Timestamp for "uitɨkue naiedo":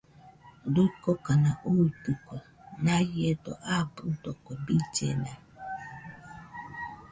1.73-3.51